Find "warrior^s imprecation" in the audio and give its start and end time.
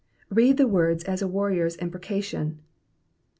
1.27-2.59